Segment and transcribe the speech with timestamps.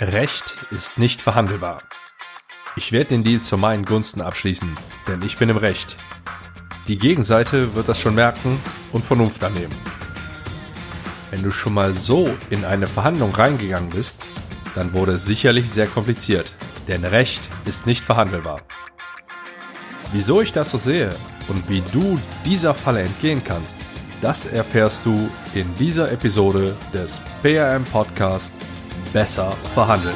[0.00, 1.82] Recht ist nicht verhandelbar.
[2.76, 4.74] Ich werde den Deal zu meinen Gunsten abschließen,
[5.06, 5.96] denn ich bin im Recht.
[6.88, 8.58] Die Gegenseite wird das schon merken
[8.92, 9.74] und Vernunft annehmen.
[11.30, 14.24] Wenn du schon mal so in eine Verhandlung reingegangen bist,
[14.74, 16.52] dann wurde es sicherlich sehr kompliziert,
[16.88, 18.62] denn Recht ist nicht verhandelbar.
[20.12, 21.14] Wieso ich das so sehe
[21.48, 23.80] und wie du dieser Falle entgehen kannst,
[24.22, 28.54] das erfährst du in dieser Episode des PRM Podcast
[29.12, 30.14] Besser verhandeln.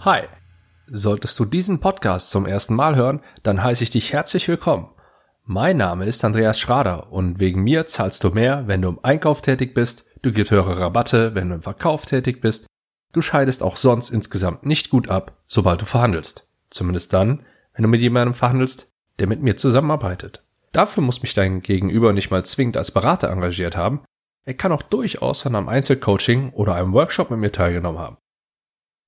[0.00, 0.22] Hi.
[0.92, 4.88] Solltest du diesen Podcast zum ersten Mal hören, dann heiße ich dich herzlich willkommen.
[5.44, 9.40] Mein Name ist Andreas Schrader und wegen mir zahlst du mehr, wenn du im Einkauf
[9.40, 12.66] tätig bist, du gibst höhere Rabatte, wenn du im Verkauf tätig bist,
[13.12, 16.49] du scheidest auch sonst insgesamt nicht gut ab, sobald du verhandelst.
[16.70, 20.42] Zumindest dann, wenn du mit jemandem verhandelst, der mit mir zusammenarbeitet.
[20.72, 24.02] Dafür muss mich dein Gegenüber nicht mal zwingend als Berater engagiert haben,
[24.44, 28.16] er kann auch durchaus an einem Einzelcoaching oder einem Workshop mit mir teilgenommen haben.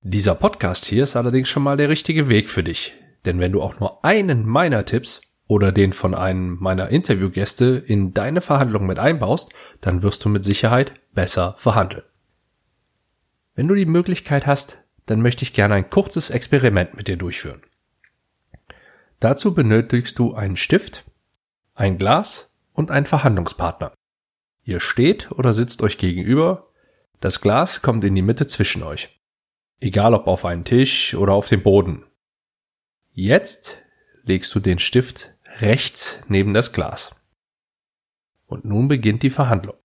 [0.01, 2.93] Dieser Podcast hier ist allerdings schon mal der richtige Weg für dich,
[3.25, 8.13] denn wenn du auch nur einen meiner Tipps oder den von einem meiner Interviewgäste in
[8.13, 12.03] deine Verhandlung mit einbaust, dann wirst du mit Sicherheit besser verhandeln.
[13.55, 17.61] Wenn du die Möglichkeit hast, dann möchte ich gerne ein kurzes Experiment mit dir durchführen.
[19.19, 21.05] Dazu benötigst du einen Stift,
[21.75, 23.93] ein Glas und einen Verhandlungspartner.
[24.63, 26.69] Ihr steht oder sitzt euch gegenüber,
[27.19, 29.19] das Glas kommt in die Mitte zwischen euch
[29.83, 32.05] egal ob auf einen Tisch oder auf den Boden.
[33.11, 33.77] Jetzt
[34.23, 37.13] legst du den Stift rechts neben das Glas.
[38.47, 39.75] Und nun beginnt die Verhandlung.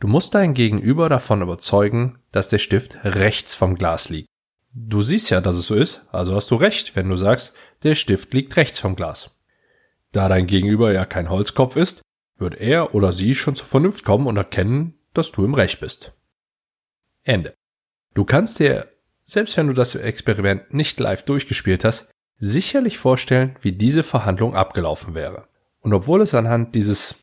[0.00, 4.28] Du musst dein Gegenüber davon überzeugen, dass der Stift rechts vom Glas liegt.
[4.74, 7.94] Du siehst ja, dass es so ist, also hast du recht, wenn du sagst, der
[7.94, 9.36] Stift liegt rechts vom Glas.
[10.12, 12.02] Da dein Gegenüber ja kein Holzkopf ist,
[12.38, 16.12] wird er oder sie schon zur Vernunft kommen und erkennen, dass du im Recht bist.
[17.22, 17.54] Ende.
[18.14, 18.92] Du kannst dir
[19.24, 25.14] selbst wenn du das Experiment nicht live durchgespielt hast, sicherlich vorstellen, wie diese Verhandlung abgelaufen
[25.14, 25.48] wäre.
[25.80, 27.16] Und obwohl es anhand dieses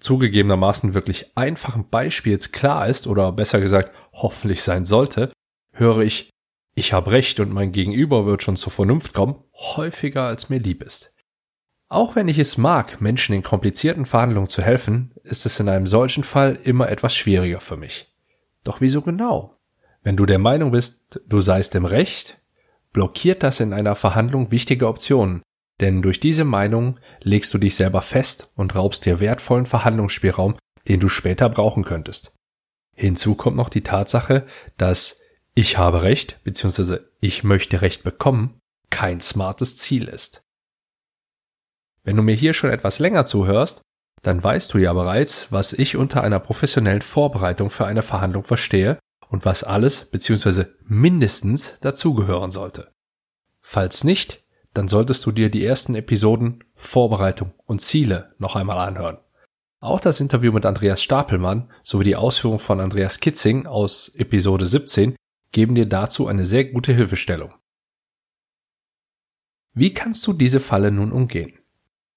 [0.00, 5.32] zugegebenermaßen wirklich einfachen Beispiels klar ist, oder besser gesagt hoffentlich sein sollte,
[5.72, 6.30] höre ich,
[6.74, 10.82] ich habe recht und mein Gegenüber wird schon zur Vernunft kommen, häufiger als mir lieb
[10.82, 11.14] ist.
[11.88, 15.86] Auch wenn ich es mag, Menschen in komplizierten Verhandlungen zu helfen, ist es in einem
[15.86, 18.12] solchen Fall immer etwas schwieriger für mich.
[18.64, 19.58] Doch wieso genau?
[20.02, 22.38] Wenn du der Meinung bist, du seist im Recht,
[22.92, 25.42] blockiert das in einer Verhandlung wichtige Optionen,
[25.80, 30.56] denn durch diese Meinung legst du dich selber fest und raubst dir wertvollen Verhandlungsspielraum,
[30.88, 32.34] den du später brauchen könntest.
[32.92, 34.46] Hinzu kommt noch die Tatsache,
[34.76, 35.20] dass
[35.54, 36.98] ich habe Recht bzw.
[37.20, 38.60] ich möchte Recht bekommen
[38.90, 40.44] kein smartes Ziel ist.
[42.04, 43.82] Wenn du mir hier schon etwas länger zuhörst,
[44.22, 48.98] dann weißt du ja bereits, was ich unter einer professionellen Vorbereitung für eine Verhandlung verstehe
[49.28, 50.66] und was alles bzw.
[50.84, 52.92] mindestens dazugehören sollte.
[53.60, 54.44] Falls nicht,
[54.74, 59.18] dann solltest du dir die ersten Episoden Vorbereitung und Ziele noch einmal anhören.
[59.80, 65.16] Auch das Interview mit Andreas Stapelmann sowie die Ausführung von Andreas Kitzing aus Episode 17
[65.54, 67.54] geben dir dazu eine sehr gute Hilfestellung.
[69.72, 71.58] Wie kannst du diese Falle nun umgehen?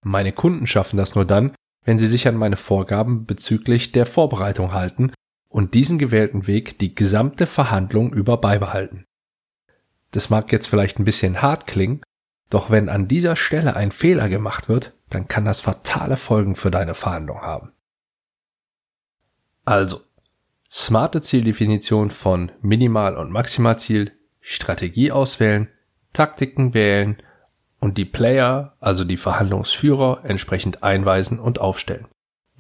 [0.04, 4.74] Meine Kunden schaffen das nur dann, wenn sie sich an meine Vorgaben bezüglich der Vorbereitung
[4.74, 5.14] halten
[5.48, 9.06] und diesen gewählten Weg die gesamte Verhandlung über beibehalten.
[10.12, 12.02] Das mag jetzt vielleicht ein bisschen hart klingen,
[12.50, 16.72] doch wenn an dieser Stelle ein Fehler gemacht wird, dann kann das fatale Folgen für
[16.72, 17.72] deine Verhandlung haben.
[19.66, 20.02] Also,
[20.72, 25.70] smarte Zieldefinition von Minimal- und Maximalziel, Strategie auswählen,
[26.14, 27.18] Taktiken wählen
[27.80, 32.08] und die Player, also die Verhandlungsführer, entsprechend einweisen und aufstellen.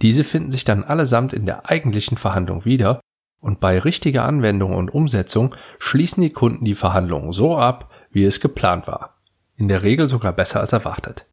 [0.01, 2.99] Diese finden sich dann allesamt in der eigentlichen Verhandlung wieder
[3.39, 8.39] und bei richtiger Anwendung und Umsetzung schließen die Kunden die Verhandlungen so ab, wie es
[8.41, 9.15] geplant war.
[9.55, 11.25] In der Regel sogar besser als erwartet.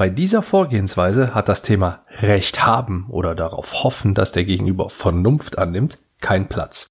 [0.00, 5.58] Bei dieser Vorgehensweise hat das Thema Recht haben oder darauf hoffen, dass der Gegenüber Vernunft
[5.58, 6.86] annimmt, keinen Platz.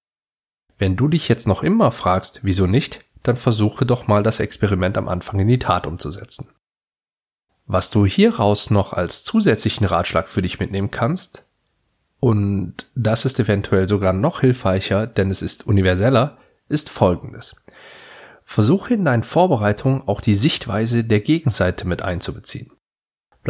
[0.77, 4.95] Wenn du dich jetzt noch immer fragst, wieso nicht, dann versuche doch mal das Experiment
[4.95, 6.49] am Anfang in die Tat umzusetzen.
[7.65, 11.47] Was du hieraus noch als zusätzlichen Ratschlag für dich mitnehmen kannst,
[12.19, 17.55] und das ist eventuell sogar noch hilfreicher, denn es ist universeller, ist folgendes.
[18.43, 22.71] Versuche in deinen Vorbereitungen auch die Sichtweise der Gegenseite mit einzubeziehen.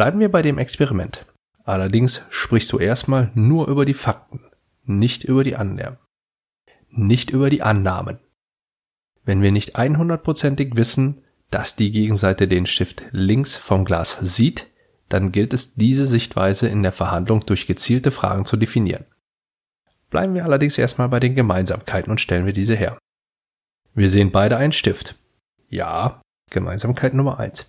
[0.00, 1.26] Bleiben wir bei dem Experiment.
[1.62, 4.40] Allerdings sprichst du erstmal nur über die Fakten,
[4.82, 5.98] nicht über die Annahmen.
[6.88, 8.18] Nicht über die Annahmen.
[9.24, 14.68] Wenn wir nicht 100%ig wissen, dass die Gegenseite den Stift links vom Glas sieht,
[15.10, 19.04] dann gilt es, diese Sichtweise in der Verhandlung durch gezielte Fragen zu definieren.
[20.08, 22.96] Bleiben wir allerdings erstmal bei den Gemeinsamkeiten und stellen wir diese her.
[23.92, 25.16] Wir sehen beide einen Stift.
[25.68, 27.66] Ja, Gemeinsamkeit Nummer eins.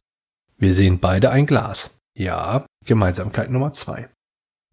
[0.58, 1.98] Wir sehen beide ein Glas.
[2.14, 4.10] Ja, Gemeinsamkeit Nummer zwei.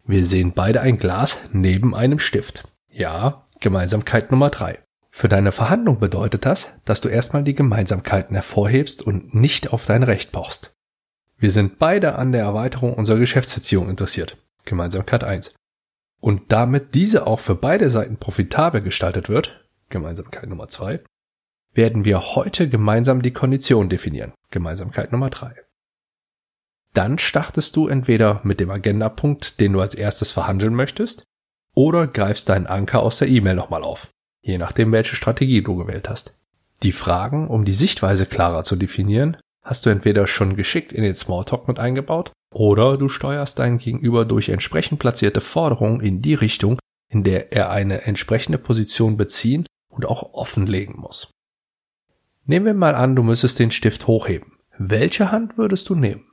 [0.05, 2.67] Wir sehen beide ein Glas neben einem Stift.
[2.89, 4.79] Ja, Gemeinsamkeit Nummer drei.
[5.11, 10.03] Für deine Verhandlung bedeutet das, dass du erstmal die Gemeinsamkeiten hervorhebst und nicht auf dein
[10.03, 10.71] Recht pochst.
[11.37, 14.37] Wir sind beide an der Erweiterung unserer Geschäftsbeziehung interessiert.
[14.65, 15.55] Gemeinsamkeit 1
[16.19, 21.01] und damit diese auch für beide Seiten profitabel gestaltet wird, Gemeinsamkeit Nummer zwei,
[21.73, 25.53] werden wir heute gemeinsam die Kondition definieren, Gemeinsamkeit Nummer drei.
[26.93, 31.23] Dann startest du entweder mit dem Agendapunkt, den du als erstes verhandeln möchtest,
[31.75, 34.09] oder greifst deinen Anker aus der E-Mail nochmal auf,
[34.41, 36.37] je nachdem welche Strategie du gewählt hast.
[36.83, 41.15] Die Fragen, um die Sichtweise klarer zu definieren, hast du entweder schon geschickt in den
[41.15, 46.79] Smalltalk mit eingebaut oder du steuerst deinen Gegenüber durch entsprechend platzierte Forderungen in die Richtung,
[47.09, 51.31] in der er eine entsprechende Position beziehen und auch offenlegen muss.
[52.45, 54.53] Nehmen wir mal an, du müsstest den Stift hochheben.
[54.77, 56.28] Welche Hand würdest du nehmen?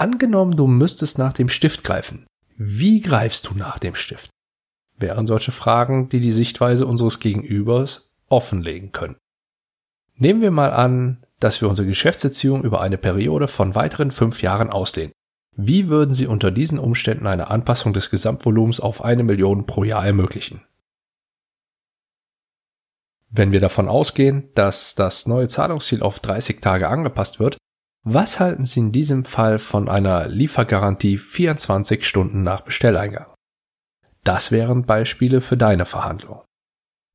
[0.00, 2.24] Angenommen, du müsstest nach dem Stift greifen.
[2.56, 4.30] Wie greifst du nach dem Stift?
[4.96, 9.18] Wären solche Fragen, die die Sichtweise unseres Gegenübers offenlegen können.
[10.16, 14.70] Nehmen wir mal an, dass wir unsere Geschäftsbeziehung über eine Periode von weiteren fünf Jahren
[14.70, 15.12] ausdehnen.
[15.54, 20.06] Wie würden Sie unter diesen Umständen eine Anpassung des Gesamtvolumens auf eine Million pro Jahr
[20.06, 20.62] ermöglichen?
[23.28, 27.58] Wenn wir davon ausgehen, dass das neue Zahlungsziel auf 30 Tage angepasst wird,
[28.02, 33.26] was halten Sie in diesem Fall von einer Liefergarantie 24 Stunden nach Bestelleingang?
[34.24, 36.42] Das wären Beispiele für deine Verhandlung.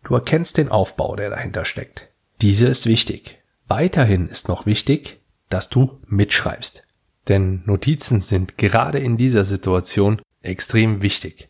[0.03, 2.09] Du erkennst den Aufbau, der dahinter steckt.
[2.41, 3.41] Diese ist wichtig.
[3.67, 6.83] Weiterhin ist noch wichtig, dass du mitschreibst.
[7.27, 11.49] Denn Notizen sind gerade in dieser Situation extrem wichtig.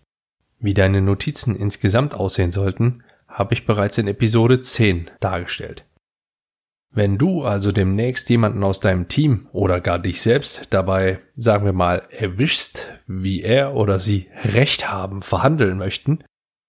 [0.59, 5.85] Wie deine Notizen insgesamt aussehen sollten, habe ich bereits in Episode 10 dargestellt.
[6.95, 11.73] Wenn du also demnächst jemanden aus deinem Team oder gar dich selbst dabei, sagen wir
[11.73, 16.23] mal, erwischst, wie er oder sie Recht haben verhandeln möchten,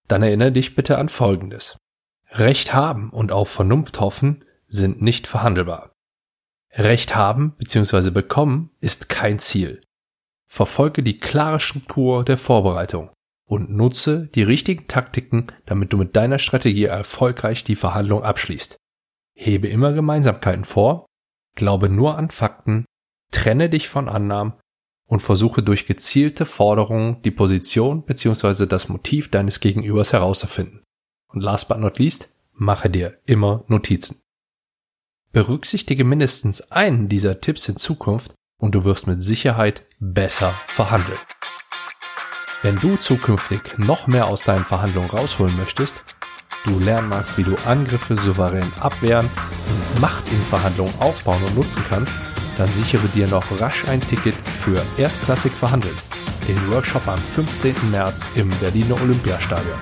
[0.08, 1.78] dann erinnere dich bitte an Folgendes.
[2.32, 5.92] Recht haben und auf Vernunft hoffen sind nicht verhandelbar.
[6.72, 8.10] Recht haben bzw.
[8.10, 9.80] bekommen ist kein Ziel.
[10.48, 13.10] Verfolge die klare Struktur der Vorbereitung
[13.46, 18.76] und nutze die richtigen Taktiken, damit du mit deiner Strategie erfolgreich die Verhandlung abschließt.
[19.36, 21.06] Hebe immer Gemeinsamkeiten vor,
[21.54, 22.86] glaube nur an Fakten,
[23.30, 24.54] trenne dich von Annahmen
[25.06, 28.66] und versuche durch gezielte Forderungen die Position bzw.
[28.66, 30.82] das Motiv deines Gegenübers herauszufinden.
[31.28, 34.20] Und last but not least, mache dir immer Notizen.
[35.32, 41.18] Berücksichtige mindestens einen dieser Tipps in Zukunft und du wirst mit Sicherheit besser verhandeln.
[42.62, 46.02] Wenn du zukünftig noch mehr aus deinen Verhandlungen rausholen möchtest,
[46.66, 49.30] du lernen magst, wie du Angriffe souverän abwehren
[49.68, 52.14] und Macht in Verhandlungen aufbauen und nutzen kannst,
[52.58, 55.94] dann sichere dir noch rasch ein Ticket für Erstklassik verhandeln,
[56.48, 57.74] den Workshop am 15.
[57.90, 59.78] März im Berliner Olympiastadion.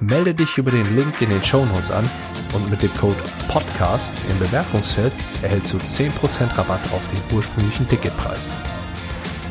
[0.00, 2.08] Melde dich über den Link in den Show Notes an
[2.52, 3.16] und mit dem Code
[3.48, 5.12] PODCAST im Bemerkungsfeld
[5.42, 6.10] erhältst du 10%
[6.58, 8.50] Rabatt auf den ursprünglichen Ticketpreis.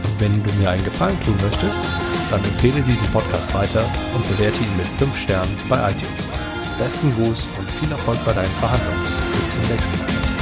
[0.04, 1.80] Und wenn du mir einen Gefallen tun möchtest,
[2.30, 6.23] dann empfehle diesen Podcast weiter und bewerte ihn mit 5 Sternen bei iTunes.
[6.78, 9.02] Besten Gruß und viel Erfolg bei deinen Verhandlungen.
[9.32, 10.33] Bis zum nächsten Mal.